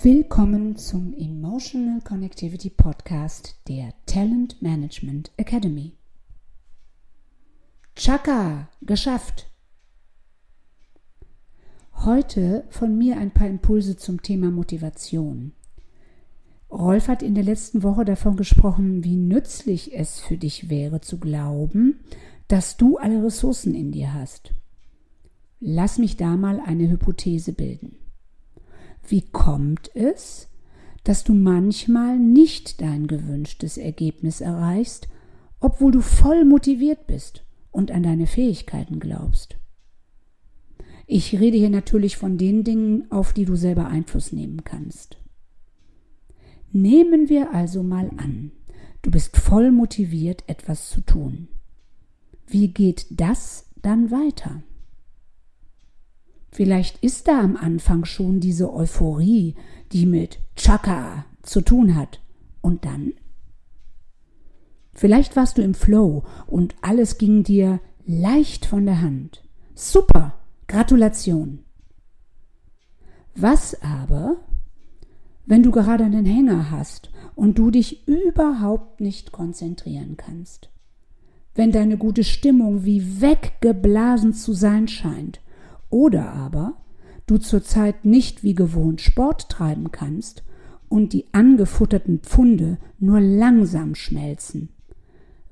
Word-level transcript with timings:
Willkommen 0.00 0.76
zum 0.76 1.12
Emotional 1.18 2.00
Connectivity 2.00 2.70
Podcast 2.70 3.56
der 3.68 3.92
Talent 4.06 4.62
Management 4.62 5.30
Academy. 5.36 5.92
Chaka, 7.94 8.70
geschafft! 8.80 9.50
Heute 11.92 12.64
von 12.70 12.96
mir 12.96 13.18
ein 13.18 13.32
paar 13.32 13.46
Impulse 13.46 13.96
zum 13.98 14.22
Thema 14.22 14.50
Motivation. 14.50 15.52
Rolf 16.70 17.08
hat 17.08 17.22
in 17.22 17.34
der 17.34 17.44
letzten 17.44 17.82
Woche 17.82 18.06
davon 18.06 18.36
gesprochen, 18.36 19.04
wie 19.04 19.16
nützlich 19.16 19.94
es 19.94 20.20
für 20.20 20.38
dich 20.38 20.70
wäre 20.70 21.02
zu 21.02 21.18
glauben, 21.20 22.00
dass 22.48 22.78
du 22.78 22.96
alle 22.96 23.22
Ressourcen 23.22 23.74
in 23.74 23.92
dir 23.92 24.14
hast. 24.14 24.54
Lass 25.60 25.98
mich 25.98 26.16
da 26.16 26.38
mal 26.38 26.60
eine 26.60 26.88
Hypothese 26.88 27.52
bilden. 27.52 27.96
Wie 29.06 29.22
kommt 29.22 29.94
es, 29.94 30.48
dass 31.04 31.24
du 31.24 31.34
manchmal 31.34 32.18
nicht 32.18 32.80
dein 32.80 33.06
gewünschtes 33.06 33.76
Ergebnis 33.76 34.40
erreichst, 34.40 35.08
obwohl 35.60 35.92
du 35.92 36.00
voll 36.00 36.44
motiviert 36.44 37.06
bist 37.06 37.44
und 37.70 37.90
an 37.90 38.02
deine 38.02 38.26
Fähigkeiten 38.26 39.00
glaubst? 39.00 39.56
Ich 41.06 41.38
rede 41.38 41.58
hier 41.58 41.70
natürlich 41.70 42.16
von 42.16 42.38
den 42.38 42.64
Dingen, 42.64 43.10
auf 43.10 43.32
die 43.32 43.44
du 43.44 43.56
selber 43.56 43.88
Einfluss 43.88 44.32
nehmen 44.32 44.64
kannst. 44.64 45.18
Nehmen 46.70 47.28
wir 47.28 47.52
also 47.52 47.82
mal 47.82 48.10
an, 48.16 48.52
du 49.02 49.10
bist 49.10 49.36
voll 49.36 49.72
motiviert, 49.72 50.44
etwas 50.46 50.88
zu 50.88 51.02
tun. 51.02 51.48
Wie 52.46 52.68
geht 52.68 53.06
das 53.10 53.68
dann 53.82 54.10
weiter? 54.10 54.62
Vielleicht 56.54 56.98
ist 57.02 57.28
da 57.28 57.40
am 57.40 57.56
Anfang 57.56 58.04
schon 58.04 58.38
diese 58.38 58.72
Euphorie, 58.72 59.54
die 59.90 60.04
mit 60.04 60.38
Chaka 60.54 61.24
zu 61.40 61.62
tun 61.62 61.96
hat. 61.96 62.20
Und 62.60 62.84
dann? 62.84 63.14
Vielleicht 64.92 65.34
warst 65.34 65.56
du 65.56 65.62
im 65.62 65.72
Flow 65.72 66.24
und 66.46 66.74
alles 66.82 67.16
ging 67.16 67.42
dir 67.42 67.80
leicht 68.04 68.66
von 68.66 68.84
der 68.84 69.00
Hand. 69.00 69.42
Super! 69.74 70.34
Gratulation! 70.68 71.60
Was 73.34 73.82
aber, 73.82 74.36
wenn 75.46 75.62
du 75.62 75.70
gerade 75.70 76.04
einen 76.04 76.26
Hänger 76.26 76.70
hast 76.70 77.10
und 77.34 77.58
du 77.58 77.70
dich 77.70 78.06
überhaupt 78.06 79.00
nicht 79.00 79.32
konzentrieren 79.32 80.18
kannst? 80.18 80.68
Wenn 81.54 81.72
deine 81.72 81.96
gute 81.96 82.24
Stimmung 82.24 82.84
wie 82.84 83.22
weggeblasen 83.22 84.34
zu 84.34 84.52
sein 84.52 84.86
scheint 84.86 85.40
oder 85.92 86.32
aber 86.32 86.78
du 87.26 87.36
zurzeit 87.38 88.04
nicht 88.04 88.42
wie 88.42 88.54
gewohnt 88.54 89.00
Sport 89.00 89.48
treiben 89.48 89.92
kannst 89.92 90.42
und 90.88 91.12
die 91.12 91.26
angefutterten 91.32 92.20
Pfunde 92.20 92.78
nur 92.98 93.20
langsam 93.20 93.94
schmelzen. 93.94 94.70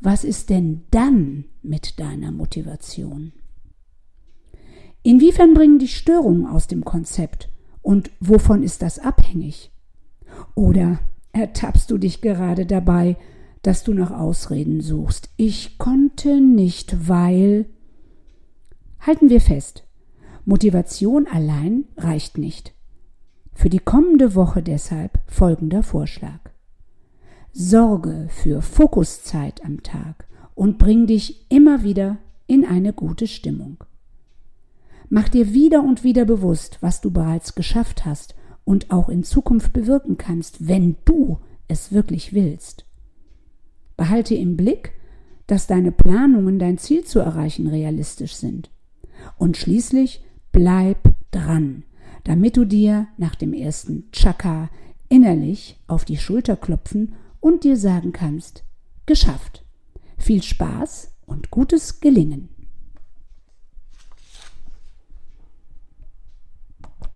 Was 0.00 0.24
ist 0.24 0.50
denn 0.50 0.82
dann 0.90 1.44
mit 1.62 2.00
deiner 2.00 2.32
Motivation? 2.32 3.32
Inwiefern 5.02 5.54
bringen 5.54 5.78
die 5.78 5.88
Störungen 5.88 6.46
aus 6.46 6.66
dem 6.66 6.84
Konzept 6.84 7.50
und 7.82 8.10
wovon 8.20 8.62
ist 8.62 8.82
das 8.82 8.98
abhängig? 8.98 9.70
Oder 10.54 11.00
ertappst 11.32 11.90
du 11.90 11.98
dich 11.98 12.22
gerade 12.22 12.64
dabei, 12.64 13.16
dass 13.62 13.84
du 13.84 13.92
nach 13.92 14.10
Ausreden 14.10 14.80
suchst? 14.80 15.30
Ich 15.36 15.76
konnte 15.76 16.40
nicht, 16.40 17.08
weil. 17.08 17.66
Halten 19.00 19.30
wir 19.30 19.40
fest, 19.40 19.84
Motivation 20.50 21.28
allein 21.28 21.84
reicht 21.96 22.36
nicht. 22.36 22.74
Für 23.54 23.70
die 23.70 23.78
kommende 23.78 24.34
Woche 24.34 24.64
deshalb 24.64 25.20
folgender 25.28 25.84
Vorschlag. 25.84 26.40
Sorge 27.52 28.26
für 28.30 28.60
Fokuszeit 28.60 29.64
am 29.64 29.84
Tag 29.84 30.26
und 30.56 30.76
bring 30.76 31.06
dich 31.06 31.46
immer 31.52 31.84
wieder 31.84 32.18
in 32.48 32.64
eine 32.64 32.92
gute 32.92 33.28
Stimmung. 33.28 33.84
Mach 35.08 35.28
dir 35.28 35.54
wieder 35.54 35.84
und 35.84 36.02
wieder 36.02 36.24
bewusst, 36.24 36.78
was 36.80 37.00
du 37.00 37.12
bereits 37.12 37.54
geschafft 37.54 38.04
hast 38.04 38.34
und 38.64 38.90
auch 38.90 39.08
in 39.08 39.22
Zukunft 39.22 39.72
bewirken 39.72 40.18
kannst, 40.18 40.66
wenn 40.66 40.96
du 41.04 41.38
es 41.68 41.92
wirklich 41.92 42.32
willst. 42.32 42.86
Behalte 43.96 44.34
im 44.34 44.56
Blick, 44.56 44.94
dass 45.46 45.68
deine 45.68 45.92
Planungen, 45.92 46.58
dein 46.58 46.76
Ziel 46.76 47.04
zu 47.04 47.20
erreichen, 47.20 47.68
realistisch 47.68 48.34
sind. 48.34 48.68
Und 49.38 49.56
schließlich 49.56 50.24
Bleib 50.52 51.14
dran, 51.30 51.84
damit 52.24 52.56
du 52.56 52.64
dir 52.64 53.08
nach 53.16 53.34
dem 53.34 53.52
ersten 53.52 54.10
Chaka 54.12 54.68
innerlich 55.08 55.78
auf 55.86 56.04
die 56.04 56.16
Schulter 56.16 56.56
klopfen 56.56 57.14
und 57.40 57.64
dir 57.64 57.76
sagen 57.76 58.12
kannst, 58.12 58.64
geschafft. 59.06 59.64
Viel 60.18 60.42
Spaß 60.42 61.12
und 61.26 61.50
gutes 61.50 62.00
Gelingen. 62.00 62.48